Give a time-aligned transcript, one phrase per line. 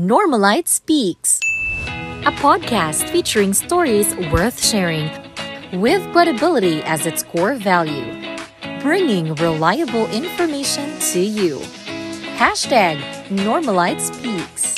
[0.00, 1.36] Normalite Speaks,
[2.24, 5.12] a podcast featuring stories worth sharing
[5.76, 8.08] with credibility as its core value,
[8.80, 11.60] bringing reliable information to you.
[12.40, 12.96] Hashtag
[13.44, 14.72] Normalite Speaks.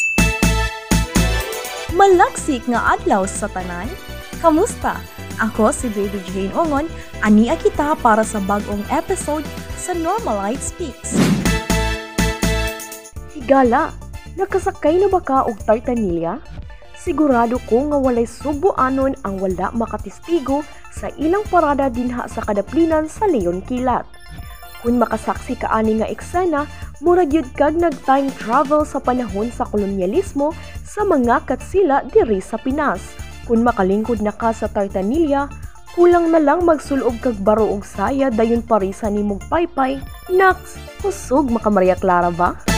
[1.94, 3.86] Malaksik nga adlaw sa tanan.
[4.42, 4.98] Kamusta?
[5.38, 6.90] Ako si Baby Jane Ongon,
[7.22, 9.46] ania kita para sa bagong episode
[9.78, 11.14] sa Normalite Speaks.
[13.38, 14.01] Higala,
[14.36, 16.40] nakasakay na ba ka og tartanilya?
[17.02, 20.62] Sigurado ko nga walay subuanon ang wala makatistigo
[20.94, 24.06] sa ilang parada dinha sa kadaplinan sa Leon Kilat.
[24.82, 26.66] Kung makasaksi ka ani nga eksena,
[27.02, 30.50] murag yun kag nag-time travel sa panahon sa kolonyalismo
[30.82, 33.02] sa mga katsila diri sa Pinas.
[33.46, 35.46] Kung makalingkod na ka sa Tartanilla,
[35.94, 40.02] kulang na lang magsulog kag baro og saya dayon parisa ni mong paypay.
[40.30, 42.71] Naks, kusog maka Maria Clara ba?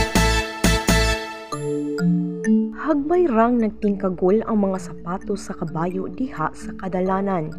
[2.85, 7.49] Hagbay rang nagtingkagol ang mga sapatos sa kabayo diha sa kadalanan.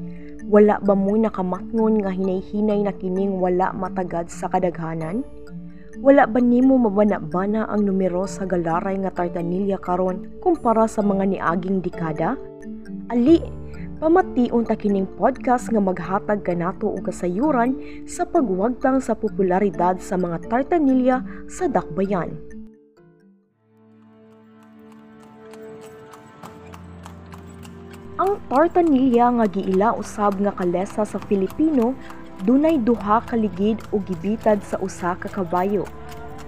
[0.47, 5.27] Wala ba mo nakamatngon nga hinay-hinay na kining wala matagad sa kadaghanan?
[5.99, 11.83] Wala ba nimo mabana-bana ang numero sa galaray nga tartanilya karon kumpara sa mga niaging
[11.83, 12.39] dekada?
[13.11, 13.43] Ali,
[13.99, 17.75] pamation ta kining podcast nga maghatag kanato og kasayuran
[18.07, 21.19] sa pagwagtang sa popularidad sa mga tartanilya
[21.51, 22.46] sa dakbayan.
[28.17, 31.93] Ang tartanilya nga giila usab nga kalesa sa Filipino
[32.49, 35.85] dunay duha ka ligid o gibitad sa usa ka kabayo.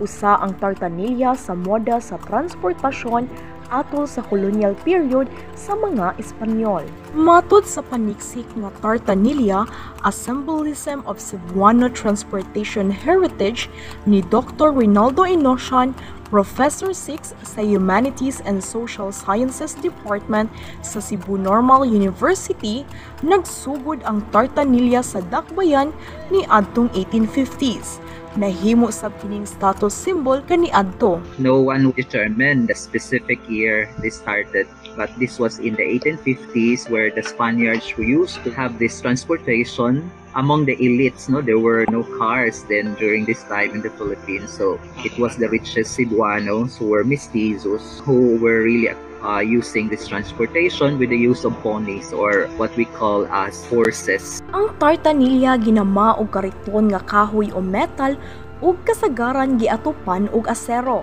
[0.00, 3.28] Usa ang tartanilya sa moda sa transportasyon
[3.68, 6.88] atol sa colonial period sa mga Espanyol.
[7.12, 9.68] Matod sa paniksik nga tartanilya,
[10.08, 13.68] a symbolism of Cebuano transportation heritage
[14.08, 14.72] ni Dr.
[14.72, 15.92] Rinaldo Inosian
[16.28, 20.52] Professor 6 sa Humanities and Social Sciences Department
[20.84, 22.84] sa Cebu Normal University,
[23.24, 25.88] nagsugod ang tartanilya sa dakbayan
[26.28, 28.00] ni adtong 1850s.
[28.36, 31.16] Nahimo sa kining status symbol kani adto.
[31.40, 37.08] No one determined the specific year this started, but this was in the 1850s where
[37.08, 40.06] the Spaniards used to have this transportation
[40.38, 44.54] among the elites no there were no cars then during this time in the Philippines
[44.54, 50.06] so it was the richest Cebuanos who were mestizos who were really uh, using this
[50.06, 54.38] transportation with the use of ponies or what we call as horses.
[54.54, 58.14] Ang tartanilya ginama og kariton nga kahoy o metal
[58.62, 61.02] ug kasagaran giatupan og asero.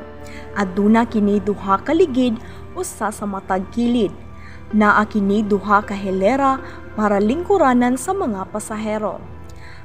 [0.56, 2.40] Aduna kini duha ka ligid
[2.75, 4.12] usa sa matag kilid.
[4.72, 6.59] Naa kini duha ka helera
[6.95, 9.19] para lingkuranan sa mga pasahero.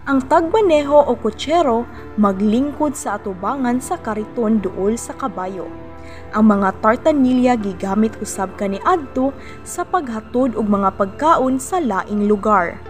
[0.08, 1.84] Ang tagmaneho o kutsero
[2.16, 5.68] maglingkod sa atubangan sa kariton duol sa kabayo.
[6.30, 9.34] Ang mga tartanilya gigamit usab kani adto
[9.66, 12.80] sa paghatod og mga pagkaon sa laing lugar.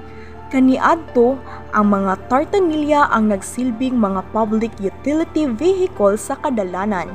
[0.50, 1.38] Kaniadto,
[1.70, 7.06] ang mga tartanilya ang nagsilbing mga public utility vehicle sa kadalanan.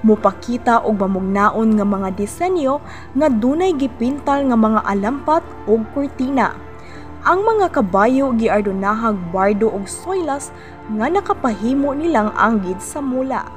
[0.00, 2.80] Mupakita og mamugnaon nga mga disenyo
[3.12, 6.56] nga dunay gipintal nga mga alampat ug kurtina.
[7.28, 10.48] Ang mga kabayo giardonahag bardo og soylas
[10.88, 13.52] nga nakapahimo nilang anggid sa mula.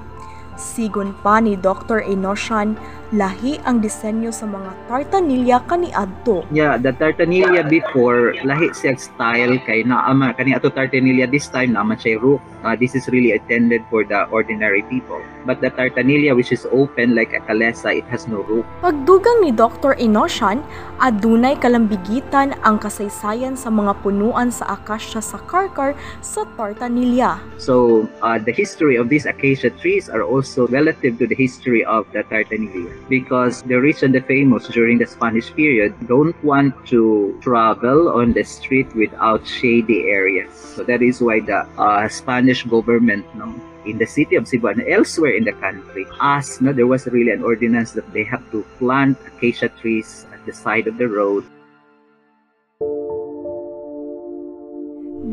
[0.59, 2.03] Sigon pa ni Dr.
[2.03, 2.75] Inoshan,
[3.11, 6.47] lahi ang disenyo sa mga tartanilya kaniadto.
[6.47, 11.99] Yeah, the tartanilya before lahi siya style kay naama kani ato tartanilya this time naman
[11.99, 12.39] siya roof.
[12.63, 15.19] Uh, this is really intended for the ordinary people.
[15.43, 18.63] But the tartanilya which is open like a kalesa, it has no roof.
[18.79, 19.97] Pagdugang ni Dr.
[19.99, 20.63] Inoshan,
[21.03, 27.43] adunay kalambigitan ang kasaysayan sa mga punuan sa akasya sa Karkar sa tartanilya.
[27.59, 32.07] So, uh, the history of these acacia trees are also relative to the history of
[32.15, 37.37] the tartanilya because the rich and the famous during the Spanish period don't want to
[37.41, 40.53] travel on the street without shady areas.
[40.53, 43.53] So that is why the uh, Spanish government no,
[43.85, 47.31] in the city of Cebu and elsewhere in the country asked, no, there was really
[47.31, 51.45] an ordinance that they have to plant acacia trees at the side of the road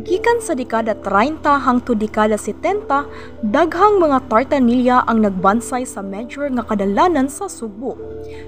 [0.08, 2.88] Gikan sa dekada 30 hangtod dekada 70,
[3.44, 7.92] daghang mga tartanilya ang nagbansay sa major nga kadalanan sa Subo.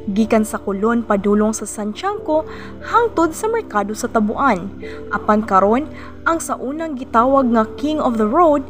[0.09, 2.49] Gikan sa Kulon padulong sa Santiago
[2.81, 4.73] hangtod sa merkado sa Tabuan.
[5.12, 5.85] Apan karon,
[6.25, 8.65] ang sa unang gitawag nga King of the Road,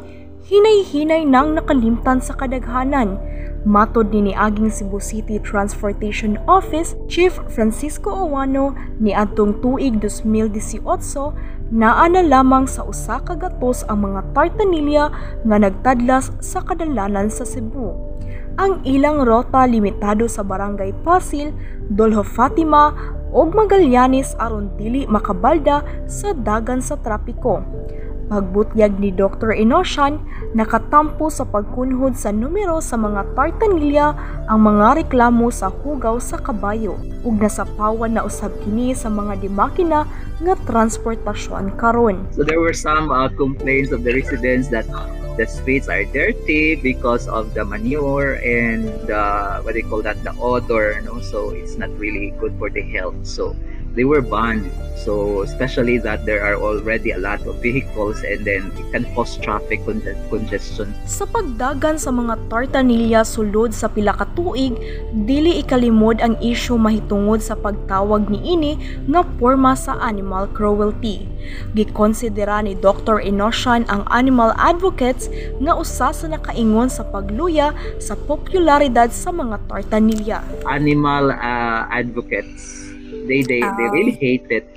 [0.51, 3.15] hinay-hinay nang nakalimtan sa kadaghanan.
[3.63, 12.03] Matod ni niaging Cebu City Transportation Office Chief Francisco Owano ni adtong tuig 2018 naa
[12.11, 15.07] na lamang sa usa ka gatos ang mga tartanilya
[15.47, 18.11] nga nagtadlas sa kadalanan sa Cebu.
[18.59, 21.55] ang ilang rota limitado sa Barangay Pasil,
[21.87, 22.91] Dolho Fatima
[23.31, 27.63] ug Magallanes aron dili makabalda sa dagan sa trapiko.
[28.31, 29.51] Pagbutyag ni Dr.
[29.51, 30.15] Inoshan,
[30.55, 34.15] nakatampo sa pagkunhod sa numero sa mga tartanilya
[34.47, 36.95] ang mga reklamo sa hugaw sa kabayo
[37.27, 40.07] ug nasapawan na usab kini sa mga dimakina
[40.39, 42.23] nga transportasyon karon.
[42.31, 44.87] So there were some uh, complaints of the residents that
[45.35, 50.31] the streets are dirty because of the manure and uh, what they call that the
[50.39, 53.55] odor no so it's not really good for the health so
[53.95, 54.69] they were banned
[55.01, 59.33] so especially that there are already a lot of vehicles and then it can cause
[59.41, 64.77] traffic con- congestion Sa pagdagan sa mga tartanilya sulod sa pila ka tuig,
[65.25, 68.71] dili ikalimod ang isyu mahitungod sa pagtawag ni ini
[69.09, 71.25] nga porma sa animal cruelty.
[71.73, 73.17] Gikonsidera ni Dr.
[73.17, 75.25] Inoshan ang animal advocates
[75.57, 80.39] nga usa sa nakaingon sa pagluya sa popularidad sa mga tartanilya.
[80.69, 82.90] animal uh, advocates
[83.31, 83.95] they they, they Oh.
[83.97, 84.67] really hate it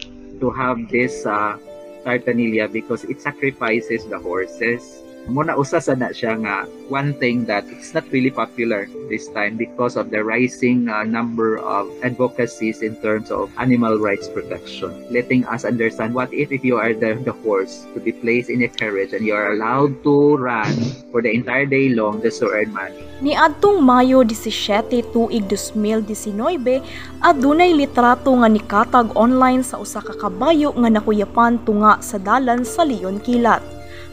[0.41, 1.59] to have this uh,
[2.07, 7.65] tartanilla because it sacrifices the horses muna usa sa na siya nga one thing that
[7.73, 12.93] it's not really popular this time because of the rising uh, number of advocacies in
[13.01, 17.33] terms of animal rights protection letting us understand what if if you are the, the
[17.41, 20.73] horse to be placed in a carriage and you are allowed to run
[21.09, 26.85] for the entire day long just to earn money Niadtong Mayo 17 tuig 2019,
[27.25, 32.85] adunay litrato nga nikatag online sa usa ka kabayo nga nakuyapan tunga sa dalan sa
[32.85, 33.65] Leon Kilat.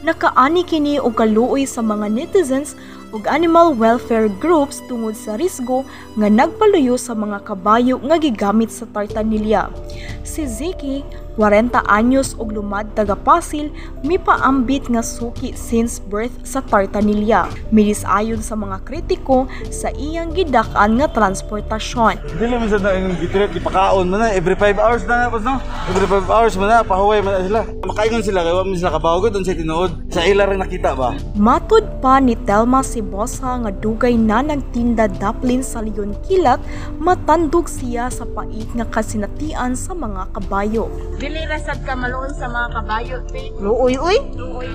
[0.01, 2.73] Nakaani kini og kaluoy sa mga netizens
[3.13, 5.85] ug animal welfare groups tungod sa risgo
[6.17, 9.69] nga nagpaluyo sa mga kabayo nga gigamit sa tartanilya.
[10.25, 11.05] Si Ziki,
[11.39, 13.71] 40 anyos og lumad taga Pasil,
[14.03, 17.47] mipaambit nga suki since birth sa tartanilya.
[17.71, 22.19] Milisayon sa mga kritiko sa iyang gidak-an nga transportasyon.
[22.35, 25.55] Dili man sa na yung gitirit ipakaon mo na every 5 hours na tapos no.
[25.87, 27.61] Every 5 hours mo na pahuway mo na sila.
[27.85, 29.91] Makaingon sila kay wa man sila kabawgod on sa tinuod.
[30.11, 31.15] Sa ila rin nakita ba?
[31.39, 36.59] Matud pa ni Telma Sibosa nga dugay na nagtinda daplin sa Leon Kilat,
[36.99, 40.91] matandog siya sa pait nga kasinatian sa mga kabayo.
[41.21, 43.53] Dili rasad ka maluon sa mga kabayo, te.
[43.61, 44.17] Luoy uy.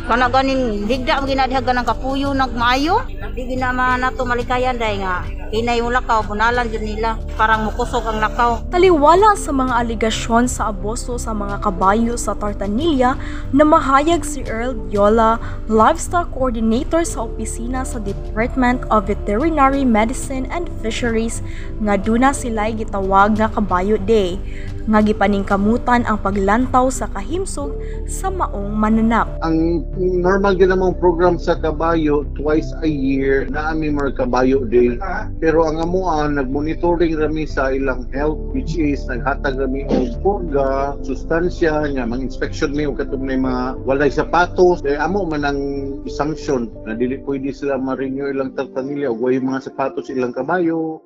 [0.07, 3.03] Kana ganing digda mo ginadiha ganang kapuyo nag maayo.
[3.35, 5.27] Di ginama na to malikayan dai nga.
[5.51, 7.19] Inay yung lakaw bunalan jud nila.
[7.35, 8.63] Parang mukusog ang lakaw.
[8.71, 13.19] Taliwala sa mga aligasyon sa abuso sa mga kabayo sa Tartanilla
[13.51, 20.71] na mahayag si Earl Viola, livestock coordinator sa opisina sa Department of Veterinary Medicine and
[20.79, 21.43] Fisheries
[21.83, 24.39] nga duna sila'y gitawag nga Kabayo Day
[24.87, 27.75] nga gipaningkamutan ang paglantaw sa kahimsog
[28.07, 29.27] sa maong mananap.
[29.43, 34.95] ang normal din namang program sa kabayo twice a year na ami mga kabayo day
[35.43, 41.91] pero ang amuan nagmonitoring rami sa ilang health which is naghatag rami og purga sustansya
[41.91, 44.83] nya mga inspection mi og katong mga walay sapatos.
[44.87, 45.61] Eh, amo man ang
[46.07, 51.03] sanction na dili pwede sila ma-renew ilang tartanilya og way mga sapatos ilang kabayo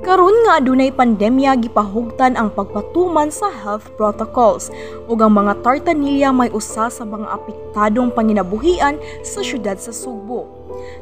[0.00, 4.72] Karon nga adunay pandemya gipahugtan ang pagpatuman sa health protocols
[5.04, 10.48] ug ang mga tartanilya may usa sa mga apektadong panginabuhian sa syudad sa Sugbo.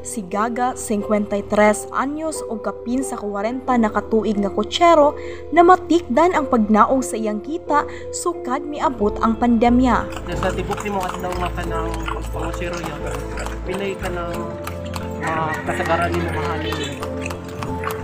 [0.03, 5.15] Si Gaga, 53 anyos o kapin sa 40 na katuig nga kotsero
[5.55, 10.11] na matikdan ang pagnaog sa iyang kita sukad miabot ang pandemya.
[10.27, 11.89] Nasa tibok ni mo kasi daw nga ka ng
[12.35, 13.01] pangusiro yan.
[13.63, 14.35] Pinay ka ng
[15.23, 16.75] mga kasagaran ni mo mahali.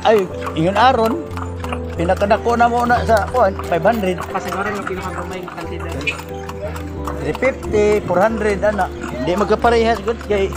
[0.04, 1.14] Ay ingon aron
[1.95, 5.95] pinakadako na mo na sa kuan 500 Kasagaran ng pinakagamay kantidad.
[7.25, 8.87] 350 400 ana.
[8.90, 10.50] Hindi magkaparehas gud kay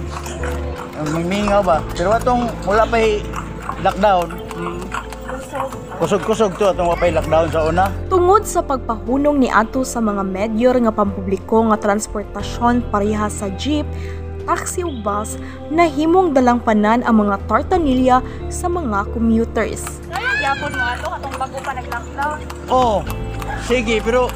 [0.97, 1.77] ang mimingaw ba?
[1.93, 2.97] Pero atong wala pa
[3.85, 4.27] lockdown.
[5.97, 7.89] Kusog-kusog to atong wapay lockdown sa una.
[8.09, 13.85] Tungod sa pagpahunong ni ato sa mga medyo nga pampubliko nga transportasyon pareha sa jeep,
[14.47, 15.35] taxi ug bus,
[15.67, 19.99] nahimong dalang panan ang mga tartanilya sa mga commuters.
[20.39, 22.37] Yapon mo ato katong bago pa nag-lockdown.
[22.71, 23.01] oh
[23.67, 24.31] sige pero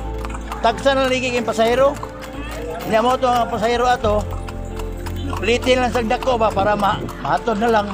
[0.59, 1.93] tagsa na lagi kay pasahero
[2.83, 4.25] hindi mo to ang pasahero ato
[5.39, 7.87] Litin lang sa dako ba para ma mahatod na lang.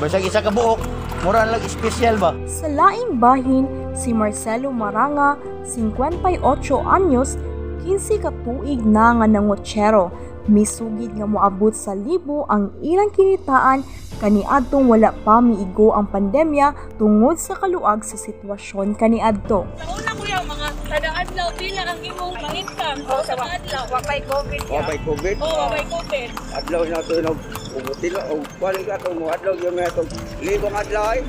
[0.00, 0.80] Basag isa ka buok,
[1.20, 2.32] mura lang espesyal ba?
[2.48, 5.36] Sa laing bahin, si Marcelo Maranga,
[5.68, 6.42] 58
[6.82, 7.36] anyos,
[7.84, 10.10] 15 katuig na nga nangotsero,
[10.50, 13.86] Misugid nga moabot sa libo ang ilang kinitaan
[14.22, 19.66] kaniadtong wala pa miigo ang pandemya tungod sa kaluag sa sitwasyon kaniadto.
[19.78, 23.00] Sa una kuya, mga kada adlaw pila ang imong pang-income.
[23.10, 24.62] O sa adlaw, wapay COVID.
[24.70, 25.36] Wapay COVID.
[25.42, 26.28] Oo, wapay COVID.
[26.54, 27.30] Adlaw na ito na
[27.74, 28.20] umutilo.
[28.30, 28.32] O
[28.62, 30.02] kuwaling ka mo adlaw yung may ito.
[30.38, 31.20] Libong adlaw ay.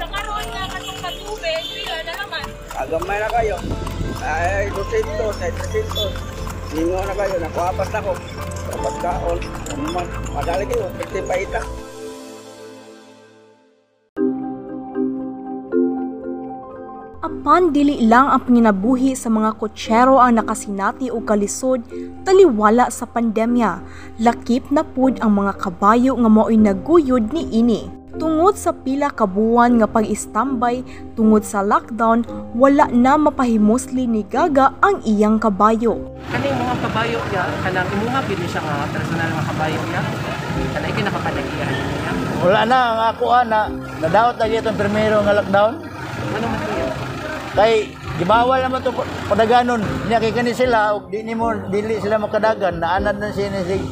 [0.00, 2.44] Sa karoon nga katong katubig, pila na naman.
[2.80, 3.56] Agamay na kayo.
[4.24, 6.72] Ay, 200, ay 300.
[6.72, 7.34] Ningo na kayo.
[7.44, 8.12] Nakuhapas na ko.
[8.78, 9.38] Dapat kaon.
[10.38, 10.86] Madali kayo.
[10.94, 11.62] Pwede pa ita.
[17.18, 21.82] Apan dili lang ang panginabuhi sa mga kotsero ang nakasinati o kalisod
[22.22, 23.82] taliwala sa pandemya.
[24.22, 27.97] Lakip na pud ang mga kabayo nga mao'y naguyod ni ini.
[28.18, 30.82] Tungod sa pila ka buwan nga pag-istambay
[31.14, 36.18] tungod sa lockdown, wala na mapahimosli ni Gaga ang iyang kabayo.
[36.26, 40.02] Kaning mga kabayo niya, kanang imunga gid ni siya nga personal nga kabayo niya.
[40.74, 42.12] Kanang iki nakapadagihan niya.
[42.42, 43.60] Wala na ang ako ana.
[44.02, 45.72] Nadaot na itong primero nga lockdown.
[46.34, 46.86] Ano man niya?
[47.54, 47.72] Kay
[48.18, 48.90] gibawal naman to
[49.30, 49.82] padaganon.
[50.10, 53.84] Nya kay kani sila ug di nimo dili sila makadagan naanan na siya ni sig.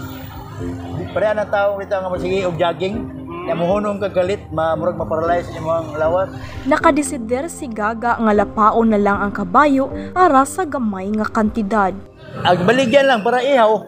[1.14, 3.15] Pare ang tao dito nga sige og jogging.
[3.46, 6.34] Nya mohunong ka galit, mamurag ma-paralyze nimo ang lawas.
[6.66, 11.94] Nakadesider si Gaga nga lapaon na lang ang kabayo para sa gamay nga kantidad.
[12.42, 13.86] Ag baligyan lang para ihaw.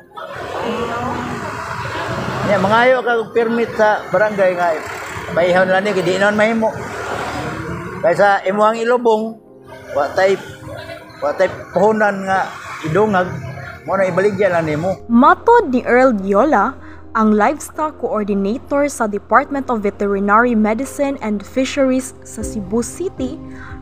[2.46, 4.78] Nya mangayo ka og permit sa barangay nga
[5.34, 6.70] baihaw na ni kay di naman mahimo.
[7.98, 9.42] Kaysa imo ang ilubong,
[9.90, 10.38] wa tay
[11.18, 12.46] wa tay puhunan nga
[12.86, 13.26] idungag
[13.82, 15.02] mo na ibaligyan lang nimo.
[15.10, 16.78] Matod ni Earl Diola,
[17.18, 23.34] ang livestock coordinator sa Department of Veterinary Medicine and Fisheries sa Cebu City,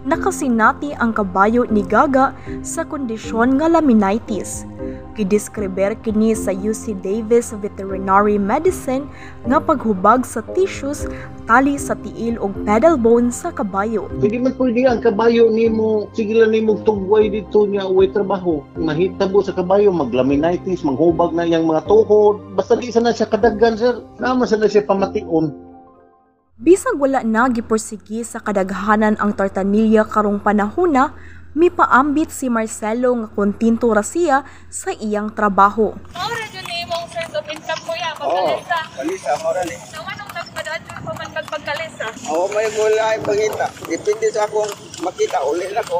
[0.08, 2.32] nakasinati ang kabayo ni Gaga
[2.64, 4.64] sa kondisyon nga laminitis.
[5.12, 9.04] Gidiskriber kini sa UC Davis Veterinary Medicine
[9.44, 11.04] nga paghubag sa tissues
[11.46, 14.10] tali sa tiil ug pedal bone sa kabayo.
[14.18, 18.66] Hindi man pwede ang kabayo nimo sige lang nimo tugway dito niya uway trabaho.
[18.74, 22.42] Mahitabo sa kabayo maglaminitis, manghubag na yang mga tuhod.
[22.58, 24.02] Basta di sana siya kadagan sir.
[24.18, 25.54] Naman sana siya pamation.
[26.58, 31.12] Bisag wala na giporsigi sa kadaghanan ang tartanilya karong panahona,
[31.52, 34.40] mipaambit si Marcelo nga kontinto ra siya
[34.72, 35.92] sa iyang trabaho.
[36.16, 38.56] Maura dyan ni imong source of income kuya, Oo.
[38.56, 38.78] pagkalisa.
[38.96, 39.76] Kalisa, mora ni.
[40.46, 42.06] Sa anong nagpadaan dyan pa man pagkalisa?
[42.30, 43.66] Ako may gula ay pangita.
[43.90, 44.70] Depende sa akong
[45.02, 45.38] makita.
[45.46, 45.98] Uli na ko.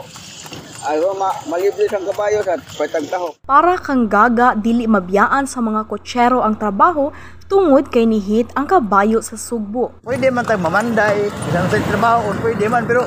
[0.87, 3.35] Ayaw ma maliblis ang kabayo sa patagtaho.
[3.43, 7.11] Para kang gaga dili mabiyaan sa mga kotsero ang trabaho
[7.51, 9.99] tungod kay nihit ang kabayo sa sugbo.
[10.07, 13.03] Pwede man tag mamanday, isang sa trabaho, pwede man pero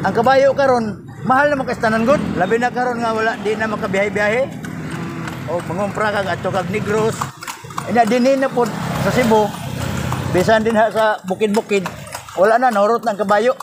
[0.00, 2.20] ang kabayo karon mahal na makastanan gud.
[2.40, 4.42] Labi na karon nga wala di na makabiyahe-biyahe.
[5.52, 7.20] O mangumpra kag adto kag Negros.
[7.84, 8.72] Ina dinhi na pod
[9.04, 9.63] sa Cebu.
[10.34, 11.86] Bisan din ha sa bukid-bukid.
[12.34, 13.54] Wala na naurot ng kabayo.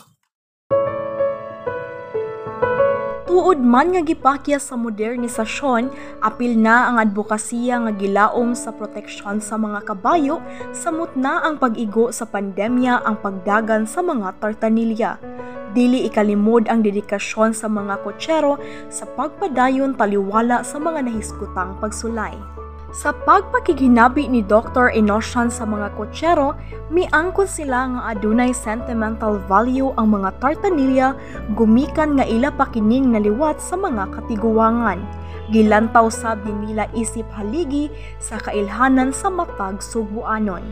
[3.28, 5.92] Tuod man nga gipakya sa modernisasyon,
[6.24, 10.40] apil na ang advokasya nga gilaom sa proteksyon sa mga kabayo,
[10.72, 15.20] samot na ang pag-igo sa pandemya ang pagdagan sa mga tartanilya.
[15.76, 18.56] Dili ikalimod ang dedikasyon sa mga kotsero
[18.88, 22.61] sa pagpadayon taliwala sa mga nahiskutang pagsulay.
[22.92, 24.92] Sa pagpakiginabi ni Dr.
[24.92, 26.60] Enoshan sa mga kotsero,
[26.92, 31.16] miangkon sila nga adunay sentimental value ang mga tartanilya
[31.56, 35.00] gumikan nga ila pakining naliwat sa mga katiguangan.
[35.56, 37.88] Gilantaw sab nila isip haligi
[38.20, 40.64] sa kailhanan sa matag sugbuanon.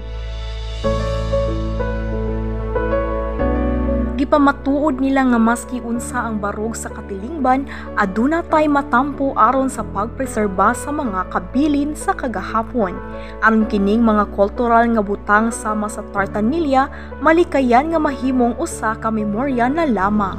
[4.20, 7.64] Gipamatuod nila nga maski unsa ang barog sa katilingban,
[7.96, 13.00] aduna tay matampo aron sa pagpreserba sa mga kabilin sa kagahapon.
[13.40, 16.92] Aron kining mga kultural nga butang sama sa tartanilya,
[17.24, 20.36] malikayan nga mahimong usa ka memorya na lamang.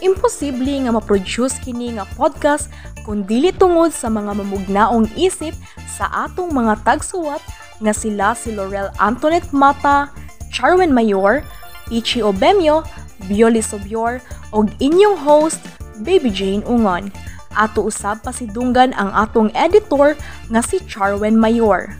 [0.00, 2.72] Imposible nga ma-produce kini nga podcast
[3.04, 5.52] kung dili tungod sa mga mamugnaong isip
[5.84, 7.44] sa atong mga tagsuwat
[7.84, 10.08] nga sila si Laurel Antoinette Mata,
[10.56, 11.44] Charwen Mayor,
[11.92, 12.80] Ichi Obemyo,
[13.28, 14.24] Bioli Sobior,
[14.56, 15.60] og inyong host,
[16.00, 17.12] Baby Jane Ungon.
[17.52, 20.16] Ato usab pa si Dunggan ang atong editor
[20.48, 21.92] nga si Charwen Mayor.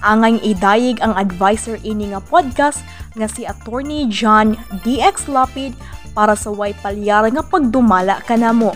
[0.00, 2.80] Angay idayig ang advisor ini nga podcast
[3.20, 5.76] nga si Attorney John DX Lapid
[6.16, 8.72] para sa way palyar nga pagdumala kanamo.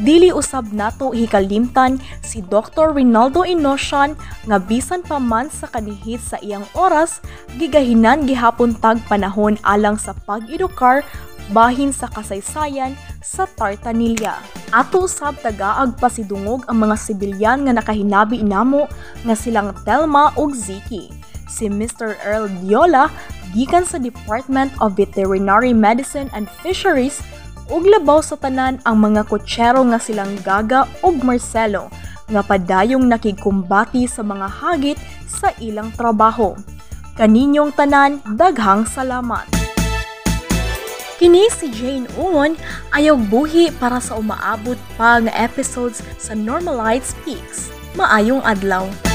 [0.00, 2.96] Dili usab nato hikalimtan si Dr.
[2.96, 4.16] Rinaldo Inoshan
[4.48, 7.20] nga bisan pa man sa kanihit sa iyang oras
[7.60, 11.04] gigahinan gihapon tag panahon alang sa pag-edukar
[11.52, 14.40] bahin sa kasaysayan sa Tartanilla.
[14.72, 18.88] Ato usab tagaag pasidungog ang mga sibilyan nga nakahinabi inamo
[19.28, 21.12] nga silang Telma ug Ziki.
[21.52, 22.16] Si Mr.
[22.24, 23.12] Earl Diola
[23.52, 27.20] gikan sa Department of Veterinary Medicine and Fisheries
[27.72, 31.88] ug labaw sa tanan ang mga kutsero nga silang Gaga ug Marcelo
[32.28, 36.52] nga padayong nakigkumbati sa mga hagit sa ilang trabaho.
[37.16, 39.48] Kaninyong tanan, daghang salamat.
[41.16, 42.58] Kini si Jane Uwon
[42.92, 47.70] ayaw buhi para sa umaabot pa nga episodes sa Normalized Speaks.
[47.94, 49.11] Maayong adlaw.